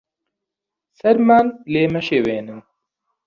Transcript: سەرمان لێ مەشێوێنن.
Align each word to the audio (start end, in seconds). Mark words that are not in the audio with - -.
سەرمان 0.99 1.47
لێ 1.73 1.83
مەشێوێنن. 1.93 2.61